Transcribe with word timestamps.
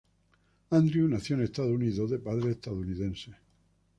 Andrew 0.71 1.07
nació 1.07 1.35
en 1.35 1.43
Estados 1.43 1.71
Unidos 1.73 2.09
de 2.09 2.17
padres 2.17 2.55
estadounidenses. 2.55 3.35